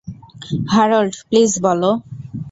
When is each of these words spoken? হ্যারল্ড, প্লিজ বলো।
হ্যারল্ড, 0.73 1.13
প্লিজ 1.29 1.51
বলো। 1.65 1.91